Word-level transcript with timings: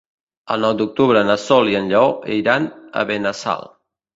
El 0.55 0.63
nou 0.65 0.71
d'octubre 0.77 1.21
na 1.27 1.35
Sol 1.43 1.69
i 1.73 1.77
en 1.81 1.91
Lleó 1.93 2.09
iran 2.39 2.69
a 3.03 3.07
Benassal. 3.13 3.71